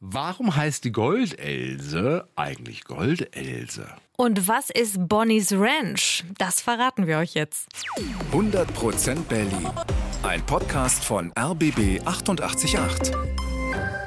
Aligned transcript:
Warum 0.00 0.54
heißt 0.54 0.84
die 0.84 0.92
Goldelse 0.92 2.28
eigentlich 2.36 2.84
Goldelse? 2.84 3.96
Und 4.18 4.46
was 4.46 4.68
ist 4.68 5.08
Bonnie's 5.08 5.54
Ranch? 5.54 6.22
Das 6.36 6.60
verraten 6.60 7.06
wir 7.06 7.16
euch 7.16 7.32
jetzt. 7.32 7.68
100% 8.30 9.22
Berlin. 9.22 9.66
Ein 10.22 10.44
Podcast 10.44 11.02
von 11.02 11.32
RBB 11.32 12.02
888. 12.04 13.14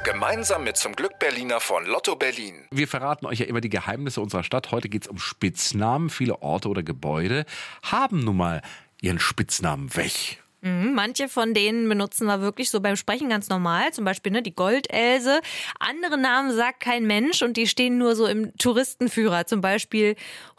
Gemeinsam 0.04 0.64
mit 0.64 0.78
zum 0.78 0.94
Glück 0.94 1.18
Berliner 1.18 1.60
von 1.60 1.88
Lotto 1.88 2.16
Berlin. 2.16 2.68
Wir 2.70 2.88
verraten 2.88 3.26
euch 3.26 3.40
ja 3.40 3.48
immer 3.48 3.62
die 3.62 3.70
Geheimnisse 3.70 4.22
unserer 4.22 4.44
Stadt. 4.44 4.72
Heute 4.72 4.90
geht 4.90 5.06
es 5.06 5.08
um 5.08 5.18
Spitznamen. 5.18 6.12
Viele 6.12 6.44
Orte 6.44 6.70
oder 6.70 6.84
Gebäude 6.84 7.46
haben 7.82 8.20
nun 8.20 8.38
mal 8.38 8.62
ihren 9.02 9.20
Spitznamen 9.20 9.96
weg. 9.96 10.44
Mhm, 10.62 10.94
manche 10.94 11.30
von 11.30 11.54
denen 11.54 11.88
benutzen 11.88 12.26
wir 12.28 12.42
wirklich 12.42 12.70
so 12.70 12.82
beim 12.82 12.96
Sprechen 12.96 13.30
ganz 13.30 13.50
normal, 13.50 13.94
zum 13.94 14.04
Beispiel 14.04 14.32
ne, 14.32 14.42
die 14.42 14.54
Goldelse. 14.54 15.40
Andere 15.80 16.18
Namen 16.18 16.52
sagt 16.54 16.82
kein 16.82 17.06
Mensch 17.06 17.42
und 17.42 17.56
die 17.56 17.68
stehen 17.68 17.98
nur 17.98 18.16
so 18.16 18.26
im 18.26 18.56
Touristenführer, 18.58 19.46
zum 19.46 19.62
Beispiel 19.62 20.16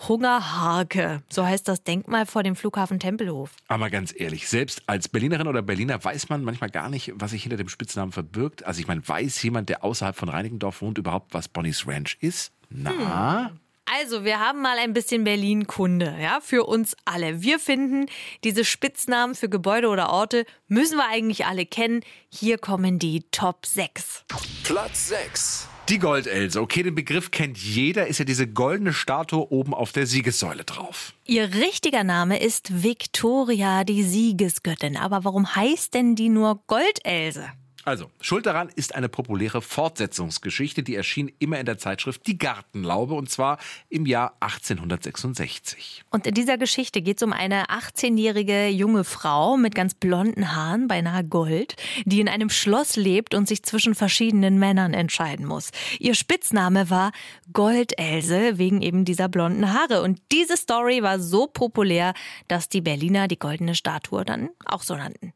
Hungerharke. 0.09 1.23
So 1.29 1.45
heißt 1.45 1.69
das 1.69 1.83
Denkmal 1.83 2.27
vor 2.27 2.43
dem 2.43 2.57
Flughafen 2.57 2.98
Tempelhof. 2.98 3.51
Aber 3.69 3.91
ganz 3.91 4.15
ehrlich, 4.16 4.48
selbst 4.48 4.83
als 4.87 5.09
Berlinerin 5.09 5.48
oder 5.48 5.62
Berliner 5.62 6.02
weiß 6.02 6.29
man 6.29 6.45
manchmal 6.45 6.71
gar 6.71 6.88
nicht, 6.88 7.12
was 7.15 7.32
sich 7.32 7.43
hinter 7.43 7.59
dem 7.59 7.69
Spitznamen 7.69 8.12
verbirgt. 8.12 8.65
Also 8.65 8.80
ich 8.80 8.87
meine, 8.87 9.07
weiß 9.07 9.43
jemand, 9.43 9.69
der 9.69 9.85
außerhalb 9.85 10.16
von 10.16 10.29
Reinickendorf 10.29 10.80
wohnt, 10.80 10.98
überhaupt, 10.98 11.35
was 11.35 11.48
Bonnie's 11.48 11.87
Ranch 11.87 12.16
ist? 12.21 12.52
Na? 12.71 13.51
Hm. 13.51 13.59
Also, 14.00 14.24
wir 14.24 14.40
haben 14.40 14.62
mal 14.62 14.78
ein 14.78 14.95
bisschen 14.95 15.24
Berlin-Kunde, 15.24 16.16
ja, 16.22 16.38
für 16.40 16.64
uns 16.64 16.96
alle. 17.04 17.42
Wir 17.42 17.59
finden, 17.59 18.06
diese 18.45 18.64
Spitznamen 18.64 19.34
für 19.34 19.50
Gebäude 19.50 19.88
oder 19.88 20.09
Orte 20.09 20.46
müssen 20.68 20.96
wir 20.96 21.06
eigentlich 21.06 21.45
alle 21.45 21.66
kennen. 21.66 22.00
Hier 22.30 22.56
kommen 22.56 22.98
die 22.98 23.24
Top 23.30 23.66
6. 23.66 24.24
Platz 24.64 25.09
6. 25.09 25.68
Die 25.90 25.98
Goldelse. 25.98 26.62
Okay, 26.62 26.82
den 26.82 26.95
Begriff 26.95 27.30
kennt 27.30 27.59
jeder, 27.59 28.06
ist 28.06 28.18
ja 28.18 28.24
diese 28.24 28.46
goldene 28.46 28.95
Statue 28.95 29.52
oben 29.52 29.74
auf 29.74 29.92
der 29.92 30.07
Siegessäule 30.07 30.64
drauf. 30.64 31.12
Ihr 31.26 31.52
richtiger 31.52 32.02
Name 32.02 32.40
ist 32.40 32.82
Victoria, 32.82 33.85
die 33.85 34.02
Siegesgöttin. 34.02 34.96
Aber 34.96 35.24
warum 35.24 35.54
heißt 35.54 35.92
denn 35.92 36.14
die 36.14 36.30
nur 36.30 36.62
Goldelse? 36.68 37.52
Also, 37.84 38.10
Schuld 38.20 38.45
daran 38.45 38.68
ist 38.74 38.95
eine 38.95 39.09
populäre 39.09 39.62
Fortsetzungsgeschichte, 39.62 40.82
die 40.82 40.95
erschien 40.95 41.32
immer 41.38 41.59
in 41.59 41.66
der 41.66 41.78
Zeitschrift 41.78 42.26
Die 42.26 42.36
Gartenlaube 42.36 43.14
und 43.14 43.30
zwar 43.30 43.59
im 43.88 44.04
Jahr 44.04 44.36
1866. 44.40 46.04
Und 46.10 46.26
in 46.26 46.34
dieser 46.34 46.58
Geschichte 46.58 47.01
geht 47.01 47.16
es 47.16 47.23
um 47.23 47.32
eine 47.32 47.66
18-jährige 47.66 48.68
junge 48.68 49.04
Frau 49.04 49.56
mit 49.56 49.74
ganz 49.74 49.95
blonden 49.95 50.54
Haaren, 50.54 50.88
beinahe 50.88 51.24
Gold, 51.24 51.76
die 52.04 52.20
in 52.20 52.28
einem 52.28 52.51
Schloss 52.51 52.96
lebt 52.96 53.34
und 53.34 53.48
sich 53.48 53.62
zwischen 53.62 53.95
verschiedenen 53.95 54.58
Männern 54.58 54.92
entscheiden 54.92 55.46
muss. 55.46 55.70
Ihr 55.98 56.14
Spitzname 56.14 56.90
war 56.90 57.12
Goldelse 57.54 58.58
wegen 58.58 58.82
eben 58.82 59.06
dieser 59.06 59.28
blonden 59.28 59.73
Haare. 59.73 60.02
Und 60.02 60.20
diese 60.32 60.58
Story 60.58 61.02
war 61.02 61.18
so 61.18 61.46
populär, 61.46 62.12
dass 62.46 62.68
die 62.68 62.82
Berliner 62.82 63.26
die 63.26 63.38
goldene 63.38 63.74
Statue 63.74 64.25
dann 64.25 64.50
auch 64.66 64.82
so 64.82 64.94
nannten. 64.97 65.32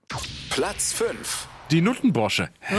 Platz 0.51 0.93
5. 0.93 1.49
Die 1.71 1.81
Nuttenbrosche. 1.81 2.51
Hä? 2.61 2.75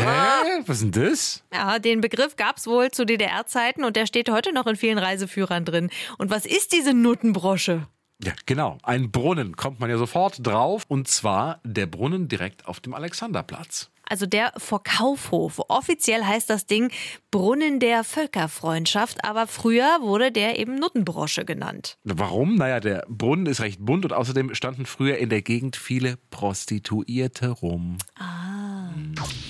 Was 0.66 0.81
ist 0.81 0.95
denn 0.95 1.03
das? 1.03 1.44
Ja, 1.53 1.80
den 1.80 2.02
Begriff 2.02 2.36
gab 2.36 2.58
es 2.58 2.67
wohl 2.67 2.92
zu 2.92 3.05
DDR-Zeiten 3.05 3.83
und 3.83 3.95
der 3.95 4.05
steht 4.05 4.30
heute 4.30 4.53
noch 4.53 4.67
in 4.67 4.75
vielen 4.75 5.00
Reiseführern 5.00 5.66
drin. 5.66 5.89
Und 6.17 6.30
was 6.30 6.45
ist 6.45 6.72
diese 6.72 6.94
Nuttenbrosche? 6.94 7.88
Ja, 8.23 8.33
genau. 8.45 8.77
Ein 8.83 9.11
Brunnen 9.11 9.55
kommt 9.55 9.80
man 9.80 9.89
ja 9.89 9.97
sofort 9.97 10.45
drauf. 10.45 10.86
Und 10.88 11.08
zwar 11.08 11.59
der 11.64 11.88
Brunnen 11.88 12.27
direkt 12.27 12.67
auf 12.67 12.80
dem 12.80 12.94
Alexanderplatz 12.94 13.89
also 14.05 14.25
der 14.25 14.53
vor 14.58 14.83
Kaufhof. 14.83 15.59
Offiziell 15.67 16.23
heißt 16.23 16.49
das 16.49 16.66
Ding 16.66 16.92
Brunnen 17.31 17.80
der 17.80 18.03
Völkerfreundschaft, 18.03 19.23
aber 19.23 19.47
früher 19.47 19.97
wurde 20.02 20.31
der 20.31 20.59
eben 20.59 20.75
Nuttenbrosche 20.75 21.45
genannt. 21.45 21.97
Warum? 22.03 22.55
Naja, 22.55 22.80
der 22.80 23.05
Brunnen 23.09 23.45
ist 23.47 23.61
recht 23.61 23.83
bunt 23.83 24.05
und 24.05 24.14
außerdem 24.14 24.53
standen 24.53 24.86
früher 24.86 25.17
in 25.17 25.30
der 25.30 25.42
Gegend 25.42 25.76
viele 25.76 26.17
Prostituierte 26.30 27.49
rum. 27.49 27.98
Ah. 28.17 28.45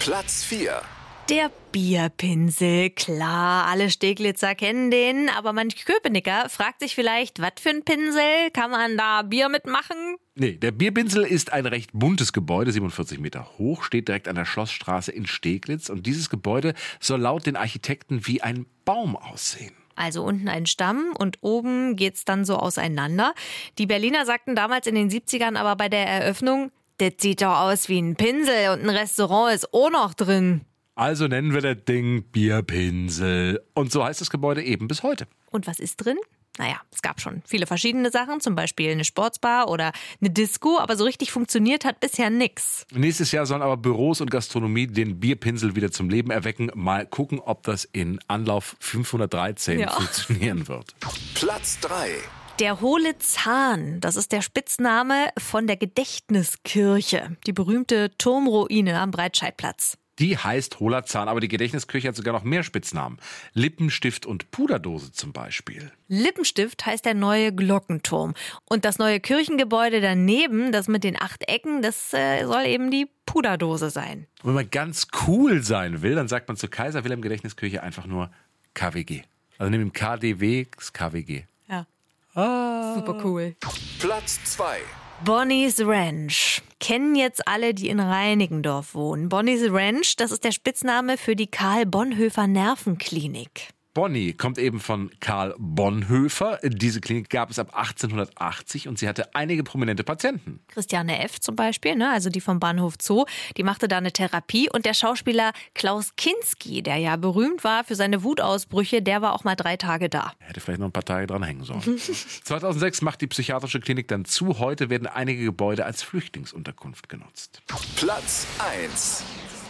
Platz 0.06 0.44
4. 0.44 0.84
Der 1.32 1.50
Bierpinsel, 1.72 2.92
klar, 2.92 3.66
alle 3.66 3.90
Steglitzer 3.90 4.54
kennen 4.54 4.92
den, 4.92 5.30
aber 5.30 5.52
manch 5.52 5.84
Köpenicker 5.84 6.48
fragt 6.48 6.82
sich 6.82 6.94
vielleicht, 6.94 7.42
was 7.42 7.54
für 7.60 7.72
ein 7.72 7.84
Pinsel? 7.84 8.52
Kann 8.54 8.70
man 8.70 8.98
da 8.98 9.24
Bier 9.24 9.50
mitmachen? 9.50 9.98
Nee, 10.36 10.58
der 10.58 10.70
Bierpinsel 10.70 11.24
ist 11.24 11.52
ein 11.52 11.66
recht 11.66 11.90
buntes 11.92 12.34
Gebäude, 12.34 12.72
47 12.72 13.18
Meter 13.18 13.58
hoch, 13.58 13.82
steht 13.82 14.08
direkt 14.08 14.28
an 14.28 14.36
der 14.36 14.46
Schlossstraße 14.46 15.12
in 15.12 15.26
Steglitz 15.26 15.90
und 15.90 16.06
dieses 16.06 16.30
Gebäude 16.30 16.76
soll 17.00 17.22
laut 17.22 17.48
den 17.48 17.56
Architekten 17.56 18.28
wie 18.28 18.44
ein 18.44 18.68
Baum 18.86 19.16
aussehen. 19.16 19.74
Also 19.96 20.22
unten 20.22 20.50
ein 20.50 20.68
Stamm 20.68 21.16
und 21.18 21.40
oben 21.42 21.96
geht's 21.96 22.26
dann 22.26 22.46
so 22.46 22.58
auseinander. 22.58 23.34
Die 23.80 23.88
Berliner 23.88 24.28
sagten 24.28 24.56
damals 24.56 24.86
in 24.86 24.94
den 24.94 25.10
70ern 25.10 25.58
aber 25.58 25.76
bei 25.76 25.90
der 25.90 26.06
Eröffnung, 26.06 26.72
das 26.98 27.14
sieht 27.20 27.42
doch 27.42 27.58
aus 27.60 27.90
wie 27.90 28.00
ein 28.00 28.16
Pinsel 28.16 28.70
und 28.74 28.82
ein 28.82 28.90
Restaurant 28.90 29.54
ist 29.54 29.74
auch 29.74 29.90
noch 29.90 30.14
drin. 30.14 30.62
Also 30.96 31.28
nennen 31.28 31.54
wir 31.54 31.62
das 31.62 31.84
Ding 31.84 32.24
Bierpinsel. 32.32 33.62
Und 33.74 33.92
so 33.92 34.04
heißt 34.04 34.22
das 34.22 34.30
Gebäude 34.30 34.64
eben 34.64 34.88
bis 34.88 35.04
heute. 35.04 35.28
Und 35.52 35.68
was 35.68 35.80
ist 35.80 35.98
drin? 35.98 36.18
Naja, 36.58 36.80
es 36.90 37.02
gab 37.02 37.20
schon 37.20 37.42
viele 37.46 37.68
verschiedene 37.68 38.12
Sachen, 38.12 38.40
zum 38.40 38.56
Beispiel 38.56 38.90
eine 38.92 39.04
Sportsbar 39.04 39.68
oder 39.68 39.92
eine 40.22 40.30
Disco, 40.30 40.80
aber 40.80 40.96
so 40.96 41.04
richtig 41.04 41.32
funktioniert 41.32 41.84
hat 41.84 42.00
bisher 42.00 42.30
nichts. 42.30 42.86
Nächstes 42.94 43.34
Jahr 43.34 43.46
sollen 43.46 43.62
aber 43.62 43.76
Büros 43.76 44.22
und 44.22 44.32
Gastronomie 44.32 44.88
den 44.88 45.20
Bierpinsel 45.20 45.76
wieder 45.76 45.92
zum 45.92 46.10
Leben 46.10 46.32
erwecken. 46.32 46.72
Mal 46.74 47.06
gucken, 47.06 47.40
ob 47.40 47.64
das 47.64 47.84
in 47.84 48.20
Anlauf 48.30 48.78
513 48.80 49.80
ja. 49.80 49.90
funktionieren 49.92 50.68
wird. 50.70 50.96
Platz 51.34 51.78
3. 51.82 52.08
Der 52.60 52.80
hohle 52.80 53.18
Zahn, 53.18 54.00
das 54.00 54.16
ist 54.16 54.32
der 54.32 54.42
Spitzname 54.42 55.28
von 55.38 55.68
der 55.68 55.76
Gedächtniskirche, 55.76 57.36
die 57.46 57.52
berühmte 57.52 58.18
Turmruine 58.18 58.98
am 59.02 59.12
Breitscheidplatz. 59.12 59.98
Die 60.20 60.38
heißt 60.38 60.80
Hohler 60.80 61.04
Zahn, 61.04 61.28
aber 61.28 61.42
die 61.42 61.50
Gedächtniskirche 61.50 62.08
hat 62.08 62.16
sogar 62.16 62.34
noch 62.34 62.46
mehr 62.46 62.64
Spitznamen. 62.64 63.18
Lippenstift 63.52 64.26
und 64.26 64.52
Puderdose 64.52 65.12
zum 65.12 65.34
Beispiel. 65.34 65.92
Lippenstift 66.08 66.86
heißt 66.86 67.04
der 67.04 67.14
neue 67.14 67.54
Glockenturm. 67.54 68.34
Und 68.64 68.86
das 68.86 69.00
neue 69.00 69.20
Kirchengebäude 69.20 70.00
daneben, 70.00 70.72
das 70.72 70.88
mit 70.88 71.04
den 71.04 71.22
acht 71.22 71.50
Ecken, 71.50 71.82
das 71.82 72.14
äh, 72.14 72.46
soll 72.46 72.68
eben 72.68 72.90
die 72.90 73.10
Puderdose 73.26 73.90
sein. 73.90 74.28
Und 74.44 74.48
wenn 74.48 74.54
man 74.54 74.70
ganz 74.70 75.08
cool 75.28 75.62
sein 75.62 76.02
will, 76.02 76.16
dann 76.16 76.30
sagt 76.30 76.48
man 76.48 76.56
zur 76.56 76.70
Kaiser 76.70 77.04
Wilhelm 77.04 77.22
Gedächtniskirche 77.22 77.84
einfach 77.84 78.06
nur 78.06 78.32
KWG. 78.74 79.24
Also 79.58 79.70
neben 79.70 79.84
dem 79.84 79.94
KDW 79.94 80.66
KWG. 80.94 81.44
Ah. 82.36 82.96
Super 82.96 83.18
cool. 83.24 83.56
Platz 84.00 84.40
2. 84.44 84.80
Bonnie's 85.24 85.80
Ranch. 85.80 86.62
Kennen 86.82 87.16
jetzt 87.16 87.48
alle, 87.48 87.74
die 87.74 87.88
in 87.88 88.02
Reinigendorf 88.02 88.94
wohnen. 88.94 89.30
Bonnie's 89.30 89.72
Ranch, 89.72 90.18
das 90.18 90.32
ist 90.32 90.44
der 90.44 90.52
Spitzname 90.52 91.18
für 91.18 91.38
die 91.38 91.48
Karl 91.48 91.86
Bonhoeffer 91.86 92.48
Nervenklinik. 92.48 93.70
Bonnie 93.96 94.34
kommt 94.34 94.58
eben 94.58 94.82
von 94.82 95.10
Karl 95.22 95.56
Bonhoeffer. 95.58 96.60
Diese 96.64 97.00
Klinik 97.00 97.30
gab 97.30 97.50
es 97.50 97.58
ab 97.58 97.74
1880 97.74 98.90
und 98.90 99.00
sie 99.00 99.08
hatte 99.08 99.34
einige 99.34 99.64
prominente 99.64 100.04
Patienten. 100.04 100.60
Christiane 100.68 101.24
F. 101.24 101.40
zum 101.40 101.56
Beispiel, 101.56 101.96
ne, 101.96 102.12
also 102.12 102.30
die 102.30 102.42
vom 102.42 102.60
Bahnhof 102.60 102.96
Zoo, 103.02 103.24
die 103.56 103.64
machte 103.64 103.88
da 103.88 103.98
eine 103.98 104.12
Therapie. 104.12 104.70
Und 104.70 104.86
der 104.86 104.94
Schauspieler 104.94 105.54
Klaus 105.76 106.14
Kinski, 106.18 106.84
der 106.84 106.98
ja 106.98 107.16
berühmt 107.16 107.64
war 107.64 107.86
für 107.86 107.96
seine 107.96 108.24
Wutausbrüche, 108.24 109.02
der 109.02 109.22
war 109.22 109.34
auch 109.34 109.46
mal 109.46 109.56
drei 109.56 109.78
Tage 109.78 110.10
da. 110.10 110.34
Hätte 110.40 110.60
vielleicht 110.60 110.82
noch 110.82 110.88
ein 110.88 110.92
paar 110.92 111.06
Tage 111.06 111.26
dran 111.28 111.44
hängen 111.44 111.64
sollen. 111.64 111.82
2006 111.98 113.02
macht 113.02 113.22
die 113.22 113.28
psychiatrische 113.28 113.80
Klinik 113.80 114.10
dann 114.10 114.26
zu. 114.26 114.60
Heute 114.60 114.90
werden 114.90 115.08
einige 115.08 115.46
Gebäude 115.46 115.86
als 115.86 116.04
Flüchtlingsunterkunft 116.04 117.08
genutzt. 117.08 117.62
Platz 117.96 118.46
1 118.60 119.24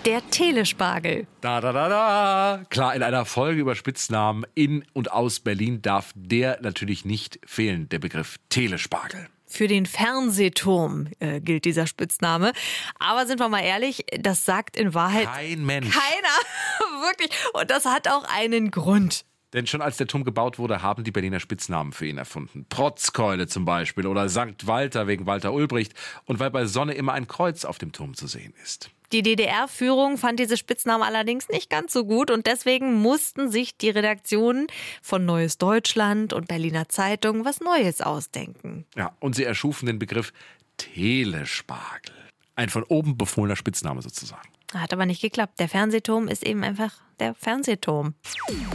der 0.05 0.27
Telespargel. 0.29 1.25
Da, 1.41 1.61
da, 1.61 1.73
da, 1.73 1.89
da. 1.89 2.63
Klar, 2.69 2.95
in 2.95 3.03
einer 3.03 3.25
Folge 3.25 3.59
über 3.59 3.75
Spitznamen 3.75 4.45
in 4.53 4.85
und 4.93 5.11
aus 5.11 5.39
Berlin 5.39 5.81
darf 5.81 6.11
der 6.15 6.59
natürlich 6.61 7.05
nicht 7.05 7.39
fehlen, 7.45 7.89
der 7.89 7.99
Begriff 7.99 8.37
Telespargel. 8.49 9.27
Für 9.47 9.67
den 9.67 9.85
Fernsehturm 9.85 11.07
äh, 11.19 11.39
gilt 11.39 11.65
dieser 11.65 11.87
Spitzname. 11.87 12.51
Aber 12.99 13.25
sind 13.25 13.39
wir 13.39 13.49
mal 13.49 13.61
ehrlich, 13.61 14.05
das 14.19 14.45
sagt 14.45 14.77
in 14.77 14.93
Wahrheit 14.93 15.25
kein 15.25 15.65
Mensch. 15.65 15.89
Keiner. 15.91 17.01
Wirklich. 17.05 17.31
Und 17.53 17.71
das 17.71 17.85
hat 17.85 18.07
auch 18.07 18.25
einen 18.27 18.71
Grund. 18.71 19.25
Denn 19.53 19.67
schon 19.67 19.81
als 19.81 19.97
der 19.97 20.07
Turm 20.07 20.25
gebaut 20.25 20.59
wurde, 20.59 20.81
haben 20.81 21.05
die 21.05 21.11
Berliner 21.11 21.39
Spitznamen 21.39 21.93
für 21.93 22.05
ihn 22.05 22.17
erfunden. 22.17 22.65
Protzkeule 22.67 23.47
zum 23.47 23.63
Beispiel 23.63 24.05
oder 24.05 24.27
Sankt 24.27 24.67
Walter 24.67 25.07
wegen 25.07 25.25
Walter 25.25 25.53
Ulbricht 25.53 25.93
und 26.25 26.39
weil 26.39 26.51
bei 26.51 26.65
Sonne 26.65 26.93
immer 26.93 27.13
ein 27.13 27.27
Kreuz 27.27 27.63
auf 27.63 27.77
dem 27.77 27.93
Turm 27.93 28.15
zu 28.15 28.27
sehen 28.27 28.53
ist. 28.61 28.89
Die 29.11 29.21
DDR-Führung 29.21 30.17
fand 30.17 30.39
diese 30.39 30.57
Spitznamen 30.57 31.03
allerdings 31.03 31.49
nicht 31.49 31.69
ganz 31.69 31.93
so 31.93 32.05
gut 32.05 32.31
und 32.31 32.47
deswegen 32.47 32.93
mussten 32.95 33.51
sich 33.51 33.77
die 33.77 33.89
Redaktionen 33.89 34.67
von 35.01 35.25
Neues 35.25 35.57
Deutschland 35.57 36.33
und 36.33 36.47
Berliner 36.47 36.89
Zeitung 36.89 37.45
was 37.45 37.59
Neues 37.59 38.01
ausdenken. 38.01 38.85
Ja, 38.95 39.11
und 39.19 39.35
sie 39.35 39.43
erschufen 39.43 39.85
den 39.85 39.99
Begriff 39.99 40.33
Telespargel. 40.77 42.13
Ein 42.55 42.69
von 42.69 42.83
oben 42.83 43.17
befohlener 43.17 43.55
Spitzname 43.55 44.01
sozusagen. 44.01 44.49
Hat 44.73 44.93
aber 44.93 45.05
nicht 45.05 45.21
geklappt. 45.21 45.59
Der 45.59 45.69
Fernsehturm 45.69 46.27
ist 46.27 46.43
eben 46.45 46.63
einfach 46.63 46.91
der 47.19 47.33
Fernsehturm. 47.35 48.15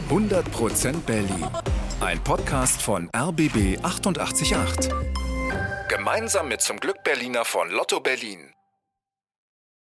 100% 0.09 1.01
Berlin. 1.01 1.47
Ein 1.99 2.23
Podcast 2.23 2.81
von 2.81 3.09
RBB 3.15 3.79
888. 3.83 4.89
Gemeinsam 5.89 6.47
mit 6.47 6.61
zum 6.61 6.79
Glück 6.79 7.03
Berliner 7.03 7.45
von 7.45 7.69
Lotto 7.69 7.99
Berlin. 7.99 8.53